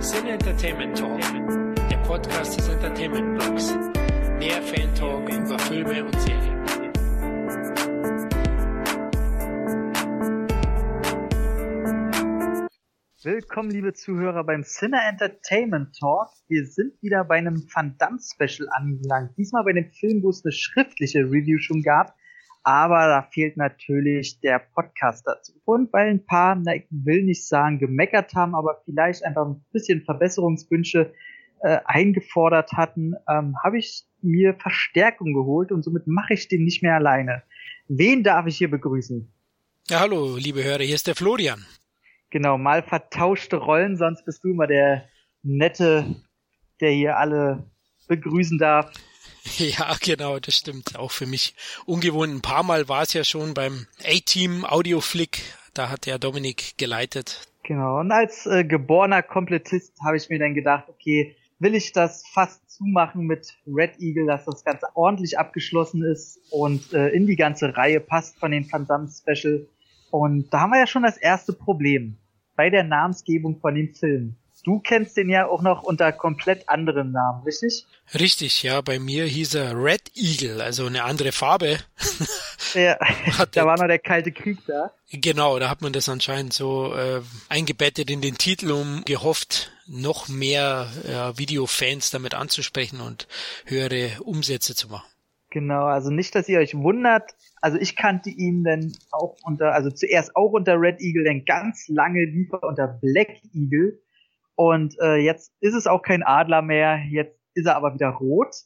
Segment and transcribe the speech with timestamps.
[0.00, 1.20] Sin Entertainment Talk,
[1.90, 3.74] der Podcast des Entertainment Blogs.
[4.38, 6.58] Mehr Fan Talk über Filme und Serien.
[13.24, 16.28] Willkommen, liebe Zuhörer, beim Cinema Entertainment Talk.
[16.46, 19.36] Wir sind wieder bei einem Van Damme Special angelangt.
[19.36, 22.14] Diesmal bei dem Film, wo es eine schriftliche Review schon gab.
[22.62, 25.52] Aber da fehlt natürlich der Podcast dazu.
[25.64, 29.64] Und weil ein paar, na, ich will nicht sagen gemeckert haben, aber vielleicht einfach ein
[29.72, 31.12] bisschen Verbesserungswünsche
[31.60, 36.82] äh, eingefordert hatten, ähm, habe ich mir Verstärkung geholt und somit mache ich den nicht
[36.82, 37.42] mehr alleine.
[37.88, 39.32] Wen darf ich hier begrüßen?
[39.88, 41.64] Ja, hallo, liebe Hörer, hier ist der Florian.
[42.30, 45.08] Genau, mal vertauschte Rollen, sonst bist du immer der
[45.42, 46.16] Nette,
[46.80, 47.70] der hier alle
[48.06, 48.92] begrüßen darf.
[49.58, 50.98] Ja, genau, das stimmt.
[50.98, 51.54] Auch für mich
[51.86, 52.32] ungewohnt.
[52.32, 55.40] Ein paar Mal war es ja schon beim A-Team Audioflick.
[55.74, 57.48] Da hat der Dominik geleitet.
[57.64, 58.00] Genau.
[58.00, 62.70] Und als äh, geborener Komplettist habe ich mir dann gedacht, okay, will ich das fast
[62.70, 67.76] zumachen mit Red Eagle, dass das Ganze ordentlich abgeschlossen ist und äh, in die ganze
[67.76, 69.66] Reihe passt von den Van Damme Special.
[70.10, 72.16] Und da haben wir ja schon das erste Problem
[72.56, 74.36] bei der Namensgebung von dem Film.
[74.64, 77.86] Du kennst den ja auch noch unter komplett anderen Namen, richtig?
[78.18, 78.80] Richtig, ja.
[78.80, 81.78] Bei mir hieß er Red Eagle, also eine andere Farbe.
[82.74, 82.98] Ja,
[83.52, 84.92] da war noch der Kalte Krieg da.
[85.12, 90.28] Genau, da hat man das anscheinend so äh, eingebettet in den Titel, um gehofft, noch
[90.28, 93.26] mehr äh, Videofans damit anzusprechen und
[93.64, 95.08] höhere Umsätze zu machen.
[95.50, 97.34] Genau, also nicht, dass ihr euch wundert.
[97.60, 101.88] Also ich kannte ihn dann auch unter, also zuerst auch unter Red Eagle, dann ganz
[101.88, 103.98] lange lieber unter Black Eagle.
[104.58, 108.56] Und äh, jetzt ist es auch kein Adler mehr, jetzt ist er aber wieder rot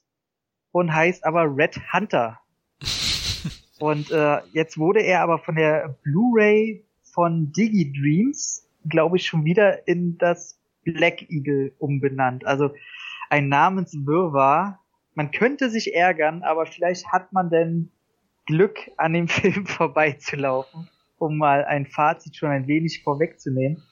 [0.71, 2.41] und heißt aber Red Hunter.
[3.79, 6.83] und äh, jetzt wurde er aber von der Blu-ray
[7.13, 12.47] von Digi Dreams, glaube ich, schon wieder in das Black Eagle umbenannt.
[12.47, 12.71] Also
[13.29, 14.81] ein Namenswirrwarr.
[15.13, 17.93] Man könnte sich ärgern, aber vielleicht hat man denn
[18.47, 20.89] Glück, an dem Film vorbeizulaufen,
[21.19, 23.83] um mal ein Fazit schon ein wenig vorwegzunehmen.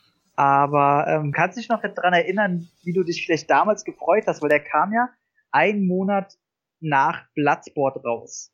[0.40, 4.40] Aber ähm, kannst du dich noch daran erinnern, wie du dich vielleicht damals gefreut hast,
[4.40, 5.10] weil der kam ja
[5.50, 6.32] einen Monat
[6.80, 8.50] nach Bloodsport raus.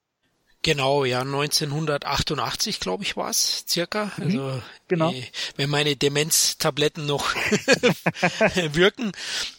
[0.63, 4.11] Genau, ja, 1988, glaube ich, war es circa.
[4.17, 5.13] Mhm, Also genau.
[5.13, 5.23] äh,
[5.55, 7.33] wenn meine Demenztabletten noch
[8.73, 9.13] wirken.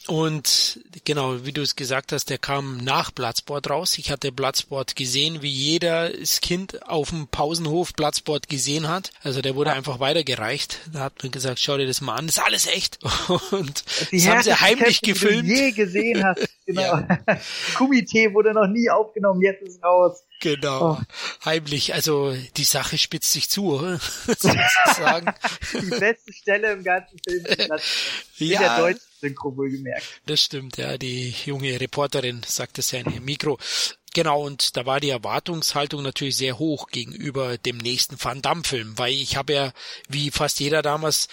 [0.07, 3.97] Und genau, wie du es gesagt hast, der kam nach Bloodsport raus.
[3.97, 9.11] Ich hatte Bloodsport gesehen, wie jedes Kind auf dem Pausenhof Bloodsport gesehen hat.
[9.23, 10.79] Also der wurde einfach weitergereicht.
[10.93, 12.99] Da hat man gesagt, schau dir das mal an, das ist alles echt.
[13.51, 15.49] Und Die das haben sie heimlich die gefilmt.
[15.49, 16.47] du je gesehen hast.
[16.67, 16.81] Genau.
[16.81, 17.07] Ja.
[17.77, 20.21] Kumite wurde noch nie aufgenommen, jetzt ist raus.
[20.41, 21.45] Genau, Oh.
[21.45, 21.93] heimlich.
[21.93, 23.97] Also die Sache spitzt sich zu,
[24.27, 25.33] sozusagen.
[25.71, 27.81] Die beste Stelle im ganzen Film das
[28.37, 28.59] Ja.
[28.59, 30.21] der deutschen Synchro wohlgemerkt.
[30.25, 30.97] Das stimmt, ja.
[30.97, 33.57] Die junge Reporterin sagt das ja in ihrem Mikro.
[34.13, 39.13] Genau, und da war die Erwartungshaltung natürlich sehr hoch gegenüber dem nächsten Van Damme-Film, weil
[39.13, 39.73] ich habe ja,
[40.09, 41.27] wie fast jeder damals,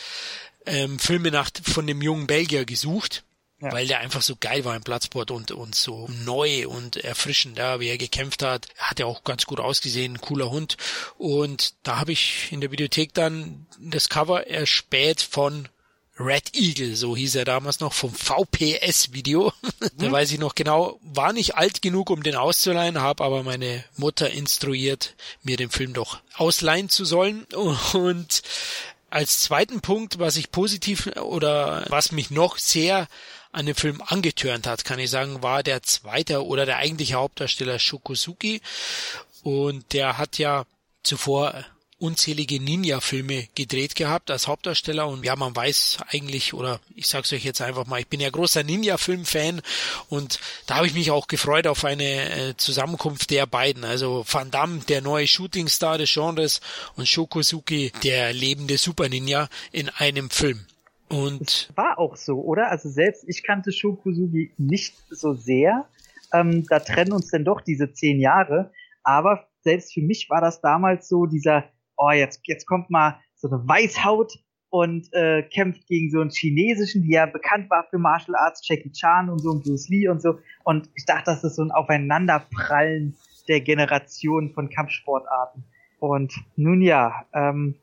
[0.67, 3.25] ähm, Filme nach, von dem jungen Belgier gesucht.
[3.61, 3.73] Ja.
[3.73, 7.81] Weil der einfach so geil war im Platzsport und, und so neu und erfrischend, ja,
[7.81, 8.69] wie er gekämpft hat.
[8.77, 10.77] Er hat ja auch ganz gut ausgesehen, ein cooler Hund.
[11.17, 15.69] Und da habe ich in der Videothek dann das Cover erspäht von
[16.19, 19.53] Red Eagle, so hieß er damals noch, vom VPS-Video.
[19.99, 23.85] da weiß ich noch genau, war nicht alt genug, um den auszuleihen, habe aber meine
[23.97, 27.45] Mutter instruiert, mir den Film doch ausleihen zu sollen.
[27.93, 28.43] Und
[29.11, 33.09] als zweiten Punkt, was ich positiv oder was mich noch sehr
[33.51, 37.79] an den Film angetörnt hat, kann ich sagen, war der zweite oder der eigentliche Hauptdarsteller
[37.79, 38.61] Shokosuki.
[39.43, 40.65] Und der hat ja
[41.03, 41.65] zuvor
[42.05, 47.45] unzählige Ninja-Filme gedreht gehabt als Hauptdarsteller und ja, man weiß eigentlich, oder ich sag's euch
[47.45, 49.63] jetzt einfach mal, ich bin ja großer Ninja-Film-Fan
[50.11, 54.51] und da habe ich mich auch gefreut auf eine äh, Zusammenkunft der beiden, also Van
[54.51, 56.61] Damme, der neue Shootingstar des Genres
[56.97, 60.67] und Shokosuki, der lebende Super-Ninja in einem Film.
[61.09, 62.71] Und War auch so, oder?
[62.71, 65.89] Also selbst ich kannte Shokusugi nicht so sehr.
[66.33, 68.73] Ähm, da trennen uns denn doch diese zehn Jahre.
[69.03, 71.65] Aber selbst für mich war das damals so dieser,
[71.97, 74.39] oh, jetzt, jetzt kommt mal so eine Weißhaut
[74.71, 78.91] und äh, kämpft gegen so einen chinesischen, die ja bekannt war für Martial Arts, Jackie
[78.91, 80.39] Chan und so und Bruce Lee und so.
[80.65, 85.65] Und ich dachte, das ist so ein Aufeinanderprallen der Generation von Kampfsportarten.
[86.01, 87.77] Und nun ja, ähm,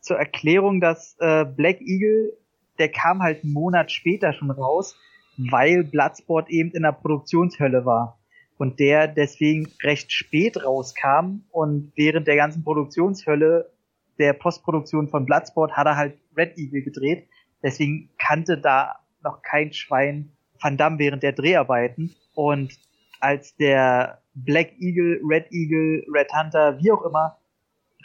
[0.00, 2.32] zur Erklärung, dass äh, Black Eagle,
[2.78, 4.96] der kam halt einen Monat später schon raus,
[5.36, 8.19] weil Bloodsport eben in der Produktionshölle war.
[8.60, 13.72] Und der deswegen recht spät rauskam und während der ganzen Produktionshölle
[14.18, 17.26] der Postproduktion von Bloodsport hat er halt Red Eagle gedreht.
[17.62, 22.14] Deswegen kannte da noch kein Schwein Van Damme während der Dreharbeiten.
[22.34, 22.78] Und
[23.18, 27.38] als der Black Eagle, Red Eagle, Red Hunter, wie auch immer,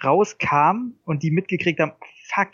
[0.06, 1.92] rauskam und die mitgekriegt haben,
[2.34, 2.52] fuck,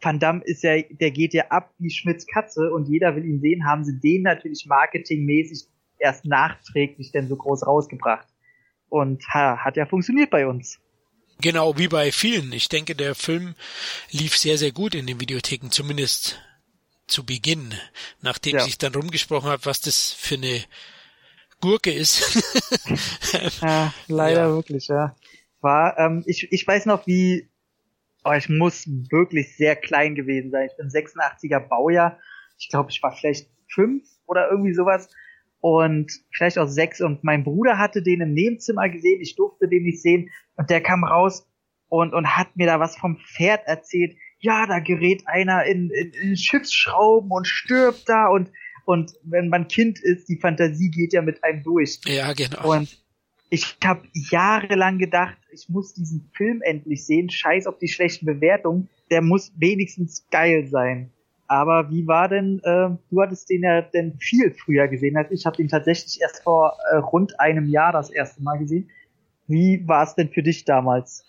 [0.00, 3.40] Van Damme ist ja, der geht ja ab wie Schmitz Katze und jeder will ihn
[3.40, 5.66] sehen, haben sie den natürlich marketingmäßig
[6.00, 8.26] erst nachträglich denn so groß rausgebracht.
[8.88, 10.80] Und ha, hat ja funktioniert bei uns.
[11.40, 12.52] Genau, wie bei vielen.
[12.52, 13.54] Ich denke, der Film
[14.10, 16.40] lief sehr, sehr gut in den Videotheken, zumindest
[17.06, 17.74] zu Beginn,
[18.20, 18.60] nachdem ja.
[18.60, 20.62] sich dann rumgesprochen hat, was das für eine
[21.60, 22.42] Gurke ist.
[23.62, 24.54] ja, leider ja.
[24.54, 25.16] wirklich, ja.
[25.60, 27.48] War, ähm, ich, ich weiß noch, wie,
[28.24, 30.68] oh, ich muss wirklich sehr klein gewesen sein.
[30.70, 32.18] Ich bin 86er Baujahr.
[32.58, 35.08] Ich glaube, ich war vielleicht fünf oder irgendwie sowas
[35.60, 39.82] und vielleicht auch sechs und mein Bruder hatte den im Nebenzimmer gesehen, ich durfte den
[39.82, 41.46] nicht sehen und der kam raus
[41.88, 44.16] und, und hat mir da was vom Pferd erzählt.
[44.38, 48.50] Ja, da gerät einer in, in, in Schiffsschrauben und stirbt da und,
[48.86, 52.00] und wenn man Kind ist, die Fantasie geht ja mit einem durch.
[52.06, 52.72] Ja, genau.
[52.72, 52.98] Und
[53.50, 57.28] ich habe jahrelang gedacht, ich muss diesen Film endlich sehen.
[57.28, 58.88] Scheiß auf die schlechten Bewertungen.
[59.10, 61.12] Der muss wenigstens geil sein.
[61.50, 65.46] Aber wie war denn, äh, du hattest den ja denn viel früher gesehen als ich.
[65.46, 68.88] habe ihn tatsächlich erst vor äh, rund einem Jahr das erste Mal gesehen.
[69.48, 71.24] Wie war es denn für dich damals?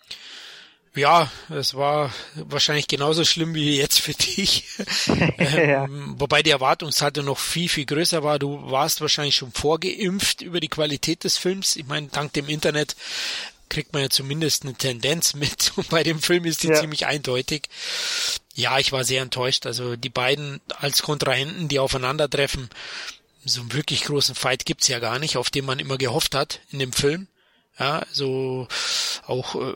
[0.94, 4.64] Ja, es war wahrscheinlich genauso schlimm wie jetzt für dich.
[5.38, 5.86] ja.
[5.86, 8.38] ähm, wobei die Erwartungshaltung noch viel, viel größer war.
[8.38, 11.74] Du warst wahrscheinlich schon vorgeimpft über die Qualität des Films.
[11.74, 12.94] Ich meine, dank dem Internet
[13.72, 15.72] kriegt man ja zumindest eine Tendenz mit.
[15.76, 16.74] Und bei dem Film ist die ja.
[16.74, 17.68] ziemlich eindeutig.
[18.54, 19.66] Ja, ich war sehr enttäuscht.
[19.66, 22.68] Also die beiden als Kontrahenten, die aufeinandertreffen,
[23.44, 26.60] so einen wirklich großen Fight gibt's ja gar nicht, auf den man immer gehofft hat
[26.70, 27.26] in dem Film.
[27.78, 28.68] Ja, so
[29.26, 29.74] auch, äh,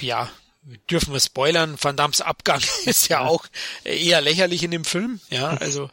[0.00, 0.30] ja,
[0.90, 3.46] dürfen wir spoilern, Van Dams Abgang ist ja auch
[3.84, 5.88] eher lächerlich in dem Film, ja, also.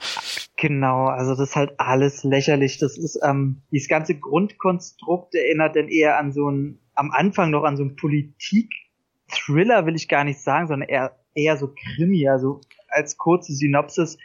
[0.57, 2.77] Genau, also das ist halt alles lächerlich.
[2.77, 7.63] Das ist, ähm, dieses ganze Grundkonstrukt erinnert dann eher an so ein, am Anfang noch
[7.63, 12.61] an so ein Politik-Thriller, will ich gar nicht sagen, sondern eher eher so Krimi, also
[12.87, 14.17] als kurze Synopsis.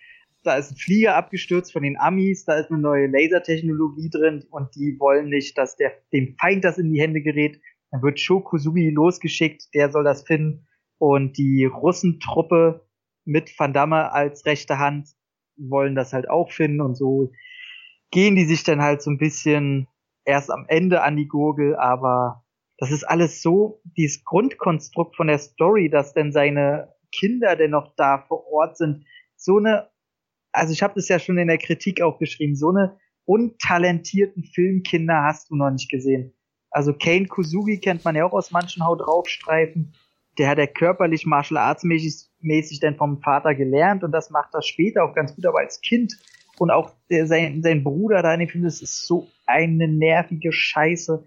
[0.42, 4.74] Da ist ein Flieger abgestürzt von den Amis, da ist eine neue Lasertechnologie drin und
[4.74, 7.60] die wollen nicht, dass der, dem Feind das in die Hände gerät.
[7.90, 10.66] Dann wird Shokusugi losgeschickt, der soll das finden
[10.98, 12.86] und die Russentruppe
[13.24, 15.08] mit Van Damme als rechte Hand
[15.56, 17.32] wollen das halt auch finden und so
[18.10, 19.88] gehen die sich dann halt so ein bisschen
[20.24, 22.44] erst am Ende an die Gurgel, aber
[22.80, 27.94] das ist alles so, dieses Grundkonstrukt von der Story, dass denn seine Kinder denn noch
[27.94, 29.04] da vor Ort sind.
[29.36, 29.90] So eine,
[30.50, 32.96] also ich habe das ja schon in der Kritik auch geschrieben, so eine
[33.26, 36.32] untalentierten Filmkinder hast du noch nicht gesehen.
[36.70, 39.92] Also Kane Kusugi kennt man ja auch aus manchen Haut draufstreifen.
[40.38, 44.54] Der hat ja körperlich Martial Arts mäßig, mäßig denn vom Vater gelernt und das macht
[44.54, 46.16] er später auch ganz gut, aber als Kind
[46.58, 50.50] und auch der, sein, sein Bruder da in dem Film, das ist so eine nervige
[50.50, 51.26] Scheiße.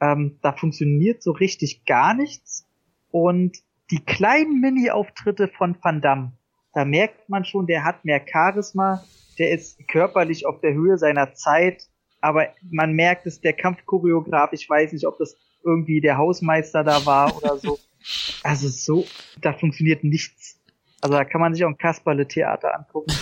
[0.00, 2.66] Ähm, da funktioniert so richtig gar nichts.
[3.10, 3.58] Und
[3.90, 6.32] die kleinen Mini-Auftritte von Van Damme,
[6.72, 9.04] da merkt man schon, der hat mehr Charisma,
[9.38, 11.88] der ist körperlich auf der Höhe seiner Zeit,
[12.20, 17.04] aber man merkt es, der Kampfchoreograf, ich weiß nicht, ob das irgendwie der Hausmeister da
[17.04, 17.78] war oder so.
[18.42, 19.04] Also so,
[19.40, 20.58] da funktioniert nichts.
[21.00, 23.12] Also da kann man sich auch ein Kasperle-Theater angucken.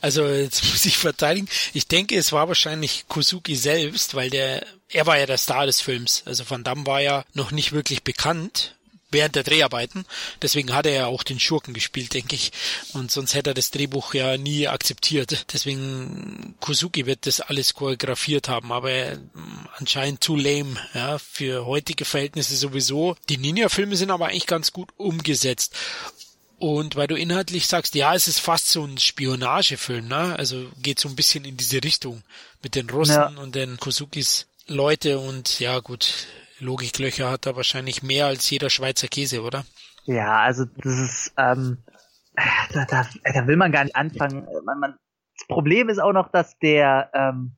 [0.00, 1.48] Also jetzt muss ich verteidigen.
[1.74, 5.80] Ich denke, es war wahrscheinlich Kosuki selbst, weil der, er war ja der Star des
[5.80, 6.22] Films.
[6.26, 8.74] Also Van Damme war ja noch nicht wirklich bekannt
[9.10, 10.04] während der Dreharbeiten.
[10.42, 12.52] Deswegen hat er ja auch den Schurken gespielt, denke ich.
[12.92, 15.46] Und sonst hätte er das Drehbuch ja nie akzeptiert.
[15.52, 19.22] Deswegen Kosuki wird das alles choreografiert haben, aber ähm,
[19.76, 23.16] anscheinend zu lame, ja, für heutige Verhältnisse sowieso.
[23.28, 25.74] Die Ninja-Filme sind aber eigentlich ganz gut umgesetzt.
[26.58, 30.34] Und weil du inhaltlich sagst, ja, es ist fast so ein Spionagefilm, ne?
[30.36, 32.22] Also geht so ein bisschen in diese Richtung
[32.62, 33.28] mit den Russen ja.
[33.40, 36.26] und den Kosukis Leute und ja gut,
[36.58, 39.64] Logiklöcher hat er wahrscheinlich mehr als jeder Schweizer Käse, oder?
[40.04, 41.78] Ja, also das ist, ähm,
[42.72, 44.46] da, da, da will man gar nicht anfangen.
[44.64, 44.96] Man, man,
[45.38, 47.52] das Problem ist auch noch, dass der ähm,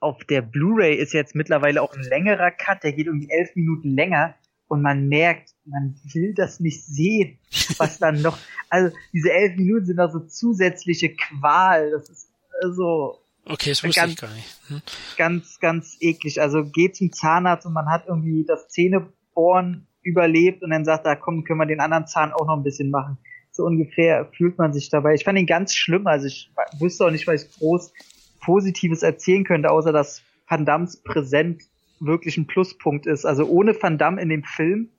[0.00, 3.94] auf der Blu-ray ist jetzt mittlerweile auch ein längerer Cut, der geht irgendwie elf Minuten
[3.94, 4.34] länger
[4.68, 7.38] und man merkt, man will das nicht sehen,
[7.78, 8.38] was dann noch,
[8.70, 13.84] also diese elf Minuten sind da so zusätzliche Qual, das ist so, also, Okay, das
[13.84, 14.60] wusste ganz, ich gar nicht.
[14.68, 14.82] Hm?
[15.18, 16.40] Ganz, ganz eklig.
[16.40, 21.16] Also geht zum Zahnarzt und man hat irgendwie das Zähnebohren überlebt und dann sagt er,
[21.16, 23.18] komm, können wir den anderen Zahn auch noch ein bisschen machen.
[23.50, 25.14] So ungefähr fühlt man sich dabei.
[25.14, 26.06] Ich fand ihn ganz schlimm.
[26.06, 27.92] Also ich wüsste auch nicht, was ich groß
[28.40, 31.62] Positives erzählen könnte, außer dass Van Dams Präsent
[32.00, 33.24] wirklich ein Pluspunkt ist.
[33.24, 34.90] Also ohne Van Damme in dem Film,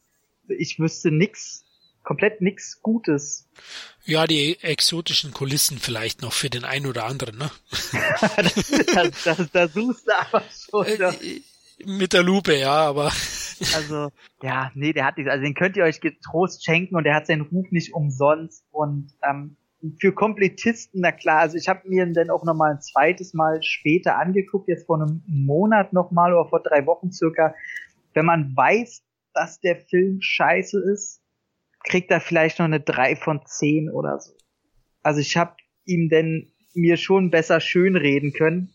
[0.50, 1.66] ich wüsste nix,
[2.04, 3.50] komplett nix Gutes.
[4.06, 7.52] Ja, die exotischen Kulissen vielleicht noch für den einen oder anderen, ne?
[9.54, 10.86] das suchst du aber schon.
[10.86, 11.42] Äh,
[11.86, 13.06] mit der Lupe, ja, aber.
[13.76, 14.12] also,
[14.42, 15.32] ja, nee, der hat nichts.
[15.32, 18.64] Also den könnt ihr euch getrost schenken und der hat seinen Ruf nicht umsonst.
[18.72, 19.58] Und ähm,
[20.00, 23.62] für Komplettisten, na klar, also ich habe mir ihn dann auch nochmal ein zweites Mal
[23.62, 27.54] später angeguckt, jetzt vor einem Monat nochmal oder vor drei Wochen circa.
[28.14, 29.04] Wenn man weiß,
[29.36, 31.22] dass der Film scheiße ist,
[31.84, 34.34] kriegt er vielleicht noch eine drei von zehn oder so.
[35.04, 38.74] Also ich habe ihm denn mir schon besser schönreden können.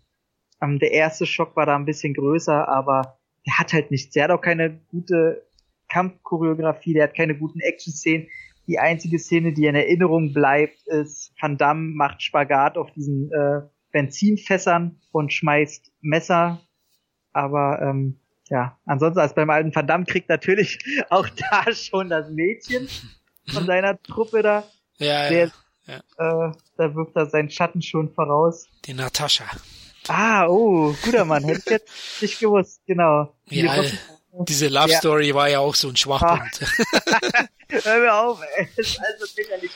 [0.62, 4.14] Ähm, der erste Schock war da ein bisschen größer, aber er hat halt nichts.
[4.14, 5.46] Er hat auch keine gute
[5.88, 8.28] Kampfchoreografie, der hat keine guten Action-Szenen.
[8.66, 13.62] Die einzige Szene, die in Erinnerung bleibt, ist Van Damme macht Spagat auf diesen äh,
[13.90, 16.60] Benzinfässern und schmeißt Messer.
[17.32, 18.19] Aber ähm,
[18.50, 20.78] ja, ansonsten als beim alten Van Damme kriegt natürlich
[21.10, 22.88] auch da schon das Mädchen
[23.48, 24.64] von seiner Truppe da.
[24.98, 25.50] Ja, Der,
[25.86, 25.96] ja.
[25.96, 28.66] äh, da wirft er seinen Schatten schon voraus.
[28.84, 29.44] Die Natascha.
[30.08, 31.92] Ah, oh, guter Mann, hätte ich jetzt
[32.22, 33.34] nicht gewusst, genau.
[33.48, 33.82] Ja,
[34.32, 34.98] diese Love Ja.
[34.98, 36.60] Story war ja auch so ein Schwachpunkt.
[37.84, 38.68] Hör mir auf, ey.
[38.76, 39.70] Das ist also lächerlich.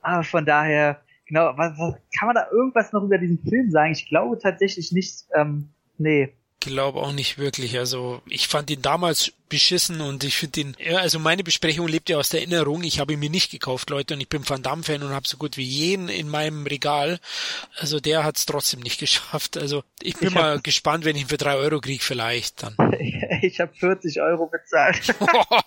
[0.00, 3.92] Aber von daher, genau, was, was, kann man da irgendwas noch über diesen Film sagen?
[3.92, 6.34] Ich glaube tatsächlich nicht, ähm, nee.
[6.64, 7.78] Glaube auch nicht wirklich.
[7.78, 12.08] Also ich fand ihn damals beschissen und ich finde ihn, ja, also meine Besprechung lebt
[12.08, 12.82] ja aus der Erinnerung.
[12.82, 15.36] Ich habe ihn mir nicht gekauft, Leute, und ich bin Van Damme-Fan und habe so
[15.36, 17.20] gut wie jeden in meinem Regal.
[17.76, 19.56] Also der hat es trotzdem nicht geschafft.
[19.56, 22.62] Also ich bin Ich mal hab- gespannt, wenn ich ihn für drei Euro krieg, vielleicht
[22.62, 22.76] dann.
[23.42, 25.02] Ich habe 40 Euro bezahlt.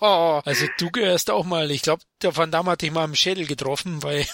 [0.00, 1.70] also du gehörst auch mal.
[1.70, 4.26] Ich glaube, der Van Damme hat dich mal im Schädel getroffen, weil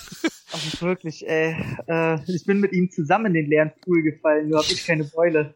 [0.53, 1.55] Also wirklich, ey.
[1.87, 5.05] Äh, ich bin mit ihm zusammen in den leeren Pool gefallen, nur habe ich keine
[5.05, 5.55] Beule.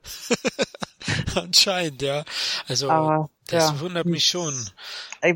[1.35, 2.25] anscheinend, ja.
[2.67, 3.81] Also Aber, das ja.
[3.81, 4.55] wundert mich schon.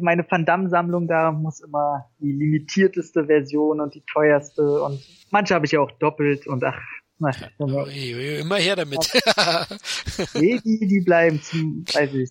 [0.01, 5.67] Meine Van Damme-Sammlung da muss immer die limitierteste Version und die teuerste und manche habe
[5.67, 6.81] ich ja auch doppelt und ach,
[7.19, 8.99] na, ui, Immer her damit.
[10.35, 12.31] nee, die, die bleiben zum, weiß ich,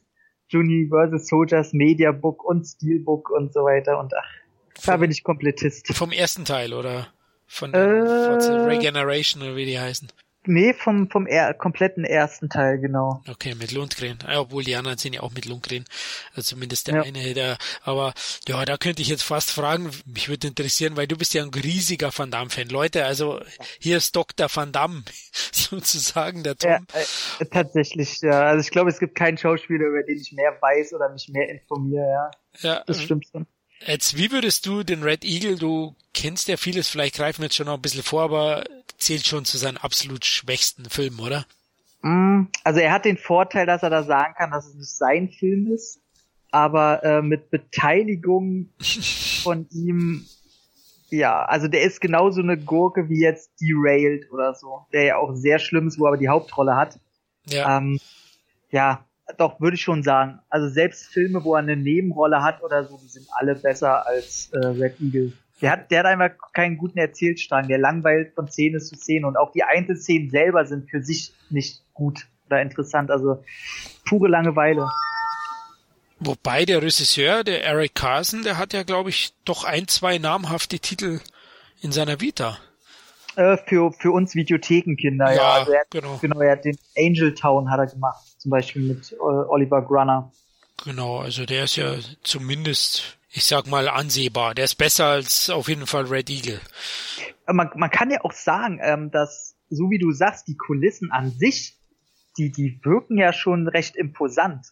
[0.54, 5.94] Universal Soldiers, Mediabook und Steelbook und so weiter und ach, da bin ich Komplettist.
[5.94, 7.08] Vom ersten Teil oder
[7.48, 7.80] von Äh.
[7.80, 10.10] Regeneration oder wie die heißen.
[10.46, 13.22] Nee, vom, vom er kompletten ersten Teil, genau.
[13.30, 14.18] Okay, mit Lundgren.
[14.28, 15.86] Ja, obwohl die anderen sind ja auch mit Lundgren.
[16.36, 17.02] Also zumindest der Ja.
[17.04, 18.14] eine, der, aber
[18.48, 21.50] ja, da könnte ich jetzt fast fragen, mich würde interessieren, weil du bist ja ein
[21.52, 22.70] riesiger Van Damme-Fan.
[22.70, 23.40] Leute, also
[23.80, 24.48] hier ist Dr.
[24.52, 25.04] Van Damme,
[25.52, 26.72] sozusagen, der Tom.
[26.72, 26.80] Ja,
[27.40, 28.42] äh, tatsächlich, ja.
[28.42, 31.50] Also ich glaube, es gibt keinen Schauspieler, über den ich mehr weiß oder mich mehr
[31.50, 32.32] informiere, ja.
[32.62, 33.46] Ja, Das stimmt schon.
[33.86, 37.56] Jetzt, wie würdest du den Red Eagle, du kennst ja vieles, vielleicht greifen wir jetzt
[37.56, 38.64] schon noch ein bisschen vor, aber
[38.98, 41.46] zählt schon zu seinen absolut schwächsten Filmen, oder?
[42.02, 45.30] Mm, Also er hat den Vorteil, dass er da sagen kann, dass es nicht sein
[45.30, 46.00] Film ist,
[46.52, 48.70] aber äh, mit Beteiligung
[49.44, 50.26] von ihm,
[51.10, 55.34] ja, also der ist genauso eine Gurke wie jetzt Derailed oder so, der ja auch
[55.34, 57.00] sehr schlimm ist, wo er aber die Hauptrolle hat.
[57.48, 58.00] Ja, Ähm,
[58.70, 59.06] ja,
[59.38, 60.40] doch, würde ich schon sagen.
[60.50, 64.50] Also selbst Filme, wo er eine Nebenrolle hat oder so, die sind alle besser als
[64.54, 65.34] äh, Red Eagle.
[65.62, 69.38] Der hat, der hat einfach keinen guten Erzählstrang, der langweilt von Szene zu Szene und
[69.38, 73.12] auch die Einzelszenen selber sind für sich nicht gut oder interessant.
[73.12, 73.44] Also
[74.08, 74.90] pure Langeweile.
[76.20, 80.80] wobei der Regisseur, der Eric Carson, der hat ja, glaube ich, doch ein, zwei namhafte
[80.80, 81.20] Titel
[81.82, 82.58] in seiner Vita.
[83.36, 85.36] Äh, für, für uns Videothekenkinder, ja.
[85.36, 86.18] Ja, Also er, genau.
[86.22, 90.32] genau, er hat den Angel Town hat er gemacht, zum Beispiel mit äh, Oliver Grunner.
[90.84, 94.56] Genau, also der ist ja zumindest, ich sag mal, ansehbar.
[94.56, 96.60] Der ist besser als auf jeden Fall Red Eagle.
[97.48, 101.12] Äh, man, man kann ja auch sagen, ähm, dass, so wie du sagst, die Kulissen
[101.12, 101.78] an sich,
[102.38, 104.66] die, die wirken ja schon recht imposant.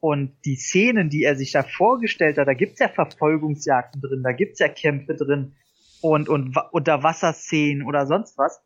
[0.00, 4.32] Und die Szenen, die er sich da vorgestellt hat, da gibt's ja Verfolgungsjagden drin, da
[4.32, 5.56] gibt's ja Kämpfe drin
[6.02, 8.60] und, und Wa- Unterwasserszenen oder sonst was.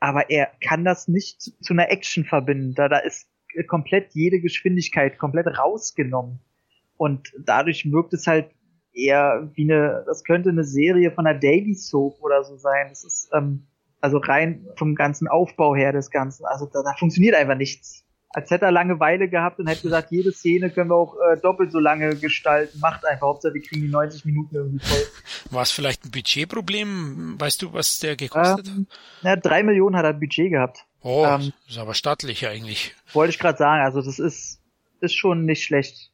[0.00, 2.74] Aber er kann das nicht zu einer Action verbinden.
[2.74, 3.28] Da, da ist
[3.66, 6.40] komplett jede Geschwindigkeit komplett rausgenommen.
[6.96, 8.50] Und dadurch wirkt es halt
[8.92, 12.88] eher wie eine, das könnte eine Serie von einer Daily Soap oder so sein.
[12.90, 13.66] Das ist, ähm,
[14.00, 16.44] also rein vom ganzen Aufbau her des Ganzen.
[16.44, 18.04] Also da, da funktioniert einfach nichts.
[18.34, 21.70] Als hätte er Langeweile gehabt und hätte gesagt, jede Szene können wir auch äh, doppelt
[21.70, 22.80] so lange gestalten.
[22.80, 25.02] Macht einfach, Hauptsache wir kriegen die 90 Minuten irgendwie voll.
[25.50, 27.36] War es vielleicht ein Budgetproblem?
[27.38, 28.86] Weißt du, was der gekostet Ähm,
[29.22, 30.86] na, drei Millionen hat er Budget gehabt.
[31.02, 32.94] Oh, ähm, ist aber stattlich eigentlich.
[33.12, 34.60] Wollte ich gerade sagen, also das ist,
[35.00, 36.10] ist schon nicht schlecht.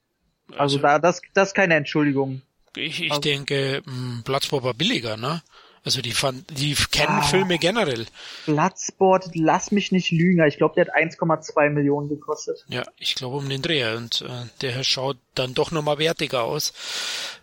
[0.53, 2.43] Also, Also- da, das, das ist keine Entschuldigung.
[2.77, 5.43] Ich, ich also- denke, mh, Platzpop war billiger, ne?
[5.85, 8.05] Also die fand, die kennen ah, Filme generell.
[8.45, 10.45] Bloodsport, lass mich nicht lügen.
[10.47, 12.65] Ich glaube, der hat 1,2 Millionen gekostet.
[12.69, 13.95] Ja, ich glaube um den Dreh.
[13.97, 16.75] Und äh, der schaut dann doch nochmal wertiger aus.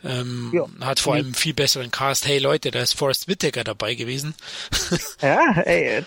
[0.03, 0.65] Ähm, ja.
[0.85, 2.27] Hat vor allem viel besseren Cast.
[2.27, 4.35] Hey Leute, da ist Forrest Whitaker dabei gewesen.
[5.21, 6.03] Ja, ey.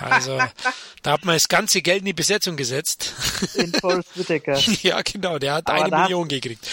[0.00, 0.38] Also,
[1.02, 3.14] da hat man das ganze Geld in die Besetzung gesetzt.
[3.54, 4.54] In Forrest Whitaker.
[4.82, 6.66] ja, genau, der hat Aber eine Million gekriegt.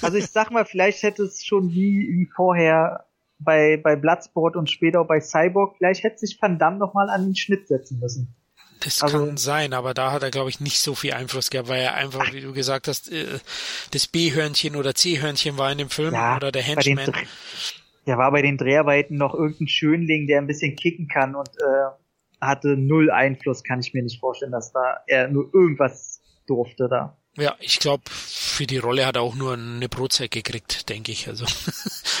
[0.00, 3.06] Also ich sag mal, vielleicht hätte es schon wie, wie vorher
[3.38, 7.24] bei, bei Bloodsport und später auch bei Cyborg, vielleicht hätte sich Van Damme nochmal an
[7.24, 8.34] den Schnitt setzen müssen.
[8.80, 11.68] Das also, kann sein, aber da hat er, glaube ich, nicht so viel Einfluss gehabt,
[11.68, 13.38] weil er einfach, wie du gesagt hast, äh,
[13.92, 17.12] das B-Hörnchen oder C-Hörnchen war in dem Film ja, oder der Henchman.
[18.06, 22.01] Der war bei den Dreharbeiten noch irgendein Schönling, der ein bisschen kicken kann und äh,
[22.42, 27.16] hatte null Einfluss, kann ich mir nicht vorstellen, dass da er nur irgendwas durfte da.
[27.38, 31.28] Ja, ich glaube, für die Rolle hat er auch nur eine Brotzeit gekriegt, denke ich.
[31.28, 31.46] Also,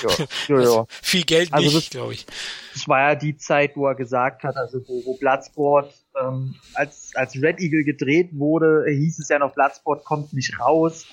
[0.02, 0.56] ja, ja, ja.
[0.56, 2.24] Also viel Geld also nicht, glaube ich.
[2.72, 7.10] Das war ja die Zeit, wo er gesagt hat, also wo, wo Bloodsport, ähm, als,
[7.14, 11.04] als Red Eagle gedreht wurde, hieß es ja noch, Bloodsport kommt nicht raus.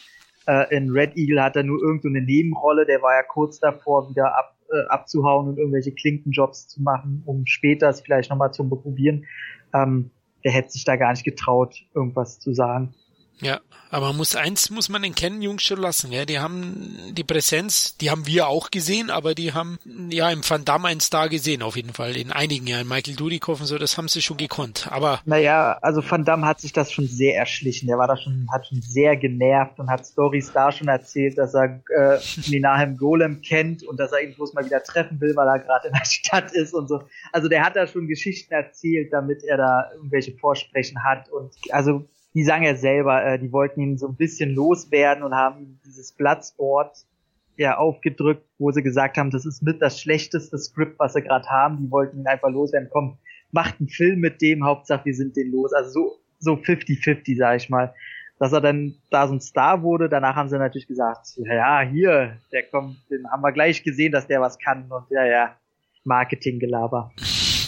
[0.48, 4.34] Äh, in Red Eagle hat er nur irgendeine Nebenrolle, der war ja kurz davor, wieder
[4.38, 9.26] ab, äh, abzuhauen und irgendwelche Klinkenjobs zu machen, um später es vielleicht nochmal zu probieren.
[9.74, 10.12] Ähm,
[10.44, 12.94] der hätte sich da gar nicht getraut, irgendwas zu sagen.
[13.42, 16.12] Ja, aber man muss eins muss man den kennen, Jungs schon lassen.
[16.12, 19.80] Ja, die haben die Präsenz, die haben wir auch gesehen, aber die haben
[20.12, 22.88] ja im Van Damme einen Star gesehen auf jeden Fall in einigen Jahren.
[22.88, 24.88] Michael Dudikoff und so, das haben sie schon gekonnt.
[24.92, 27.88] Aber naja, also Van Damme hat sich das schon sehr erschlichen.
[27.88, 31.56] Der war da schon, hat schon sehr genervt und hat Stories da schon erzählt, dass
[31.56, 35.48] er äh, Minahem Golem kennt und dass er ihn bloß mal wieder treffen will, weil
[35.48, 37.02] er gerade in der Stadt ist und so.
[37.32, 42.06] Also der hat da schon Geschichten erzählt, damit er da irgendwelche Vorsprechen hat und also
[42.40, 46.14] die sagen ja selber, äh, die wollten ihn so ein bisschen loswerden und haben dieses
[46.14, 47.06] Bloodsport
[47.58, 51.50] ja aufgedrückt, wo sie gesagt haben, das ist mit das schlechteste Skript, was sie gerade
[51.50, 51.78] haben.
[51.78, 52.90] Die wollten ihn einfach loswerden.
[52.90, 53.18] Komm,
[53.52, 55.74] macht einen Film mit dem, Hauptsache wir sind den los.
[55.74, 57.94] Also so so 50-50, sag ich mal.
[58.40, 62.38] Dass er dann da so ein Star wurde, danach haben sie natürlich gesagt, ja, hier,
[62.54, 65.58] der kommt, den haben wir gleich gesehen, dass der was kann und ja, ja,
[66.06, 67.12] Marketinggelaber.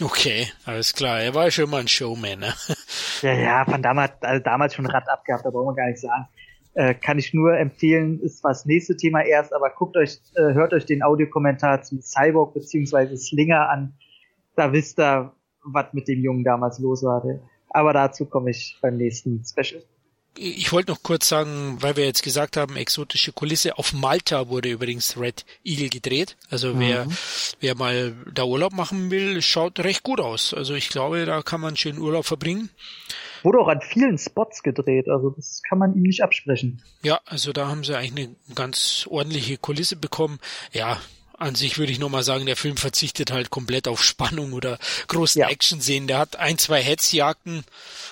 [0.05, 1.21] Okay, alles klar.
[1.21, 2.53] Er war schon mal ein Showman, ne?
[3.21, 6.27] Ja, ja, Van Damme also damals schon Rad abgehabt, da brauchen wir gar nicht sagen.
[6.73, 10.73] Äh, kann ich nur empfehlen, ist was nächste Thema erst, aber guckt euch, äh, hört
[10.73, 13.93] euch den Audiokommentar zu Cyborg beziehungsweise Slinger an.
[14.55, 17.23] Da wisst ihr, was mit dem Jungen damals los war.
[17.69, 19.83] Aber dazu komme ich beim nächsten Special.
[20.37, 23.77] Ich wollte noch kurz sagen, weil wir jetzt gesagt haben, exotische Kulisse.
[23.77, 26.37] Auf Malta wurde übrigens Red Eagle gedreht.
[26.49, 27.17] Also wer, mhm.
[27.59, 30.53] wer mal da Urlaub machen will, schaut recht gut aus.
[30.53, 32.69] Also ich glaube, da kann man schön Urlaub verbringen.
[33.43, 36.83] Wurde auch an vielen Spots gedreht, also das kann man ihm nicht absprechen.
[37.01, 40.39] Ja, also da haben sie eigentlich eine ganz ordentliche Kulisse bekommen.
[40.71, 40.99] Ja,
[41.41, 44.77] an sich würde ich nochmal sagen, der Film verzichtet halt komplett auf Spannung oder
[45.07, 45.49] großen ja.
[45.49, 46.07] Action-Szenen.
[46.07, 47.63] Der hat ein, zwei Hetzjagden,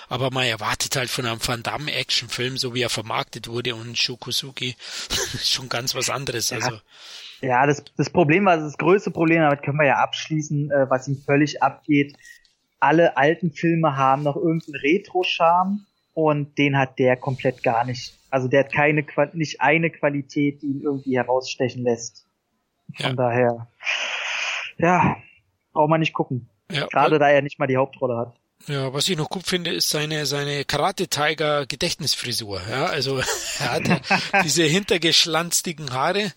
[0.09, 3.97] aber man erwartet halt von einem Van Damme Actionfilm, so wie er vermarktet wurde und
[3.97, 4.75] Shokosuki,
[5.43, 6.49] schon ganz was anderes.
[6.49, 6.57] Ja.
[6.57, 6.79] Also.
[7.41, 11.07] Ja, das, das Problem war, das größte Problem, damit können wir ja abschließen, äh, was
[11.07, 12.17] ihm völlig abgeht.
[12.79, 18.17] Alle alten Filme haben noch irgendeinen Retro-Charme und den hat der komplett gar nicht.
[18.29, 22.25] Also der hat keine, nicht eine Qualität, die ihn irgendwie herausstechen lässt.
[22.95, 23.13] Von ja.
[23.13, 23.67] daher,
[24.77, 25.17] ja,
[25.73, 26.49] braucht man nicht gucken.
[26.71, 28.35] Ja, Gerade da er nicht mal die Hauptrolle hat.
[28.67, 32.61] Ja, was ich noch gut finde, ist seine, seine Karate-Tiger Gedächtnisfrisur.
[32.69, 33.19] Ja, also,
[33.59, 33.83] er hat
[34.43, 36.33] diese hintergeschlanztigen Haare.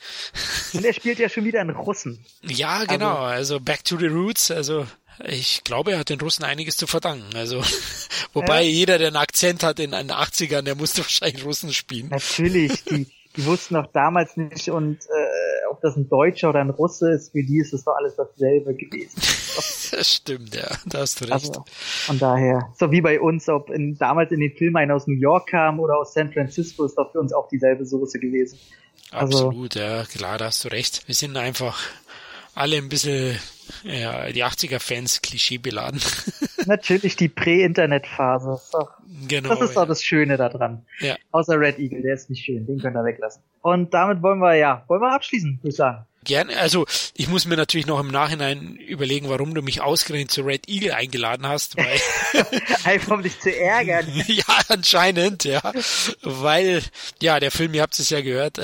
[0.72, 2.24] Und er spielt ja schon wieder einen Russen.
[2.42, 3.16] Ja, genau.
[3.16, 4.50] Also, also back to the roots.
[4.50, 4.86] Also,
[5.24, 7.36] ich glaube, er hat den Russen einiges zu verdanken.
[7.36, 7.62] Also,
[8.32, 8.70] wobei ja.
[8.70, 12.08] jeder, der einen Akzent hat in den 80ern, der musste wahrscheinlich Russen spielen.
[12.08, 16.70] Natürlich, die, die wussten auch damals nicht und äh, ob das ein Deutscher oder ein
[16.70, 19.14] Russe ist, für die ist es doch alles dasselbe gewesen.
[19.90, 21.32] das stimmt, ja, da hast du recht.
[21.32, 25.06] Also, von daher, so wie bei uns, ob in, damals in den Filmen einer aus
[25.06, 28.58] New York kam oder aus San Francisco, ist doch für uns auch dieselbe Soße gewesen.
[29.10, 31.06] Also, Absolut, ja, klar, da hast du recht.
[31.06, 31.78] Wir sind einfach
[32.54, 33.38] alle ein bisschen,
[33.82, 36.00] ja, die 80er-Fans klischeebeladen.
[36.66, 38.60] Natürlich die Prä-Internet-Phase.
[39.28, 39.48] Genau.
[39.48, 40.86] Das ist doch das Schöne daran.
[41.00, 41.16] Ja.
[41.30, 43.42] Außer Red Eagle, der ist nicht schön, den könnt ihr weglassen.
[43.60, 46.06] Und damit wollen wir, ja, wollen wir abschließen, würde ich sagen.
[46.24, 46.56] Gerne.
[46.58, 50.68] Also ich muss mir natürlich noch im Nachhinein überlegen, warum du mich ausgerechnet zu Red
[50.68, 51.76] Eagle eingeladen hast.
[51.76, 52.00] Weil
[52.84, 54.06] Einfach um dich zu ärgern.
[54.26, 55.60] ja, anscheinend, ja.
[56.22, 56.82] Weil,
[57.20, 58.60] ja, der Film, ihr habt es ja gehört,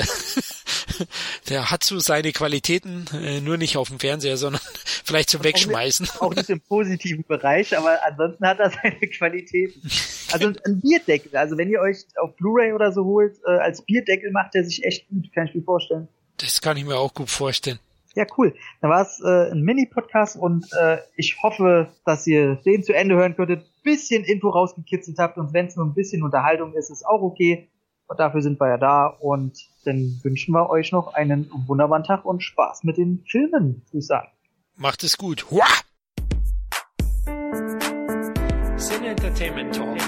[1.48, 4.61] der hat so seine Qualitäten, äh, nur nicht auf dem Fernseher, sondern
[5.04, 6.08] vielleicht zum Wegschmeißen.
[6.20, 9.82] Auch nicht, im positiven Bereich, aber ansonsten hat er seine Qualitäten.
[10.32, 14.30] Also ein Bierdeckel, also wenn ihr euch auf Blu-ray oder so holt, äh, als Bierdeckel
[14.30, 16.08] macht er sich echt gut, kann ich mir vorstellen.
[16.37, 17.78] Das kann ich mir auch gut vorstellen.
[18.14, 18.54] Ja, cool.
[18.80, 23.14] Da war es äh, ein Mini-Podcast und äh, ich hoffe, dass ihr den zu Ende
[23.14, 27.06] hören könntet, bisschen Info rausgekitzelt habt und wenn es nur ein bisschen Unterhaltung ist, ist
[27.06, 27.68] auch okay.
[28.16, 32.42] Dafür sind wir ja da und dann wünschen wir euch noch einen wunderbaren Tag und
[32.42, 34.28] Spaß mit den Filmen, würde ich sagen.
[34.76, 35.50] Macht es gut.
[35.50, 35.66] Hua!
[38.76, 39.98] Sin Entertainment Talk,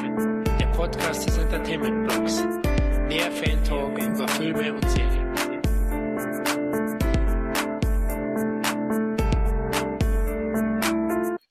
[0.58, 2.42] der Podcast des Entertainment Blogs.
[3.08, 5.30] Mehr Fan Talk über Filme und Serien.